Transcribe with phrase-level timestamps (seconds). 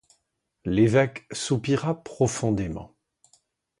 [0.65, 2.95] L'évêque soupira profondément.